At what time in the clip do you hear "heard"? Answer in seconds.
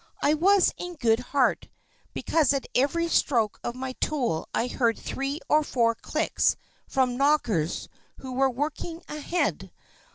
4.65-4.97